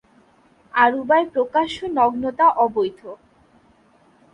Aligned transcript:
আরুবায় 0.73 1.25
প্রকাশ্য 1.33 1.77
নগ্নতা 1.97 2.45
অবৈধ। 2.57 3.01